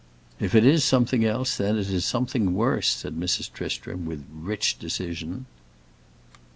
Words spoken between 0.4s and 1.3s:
it is something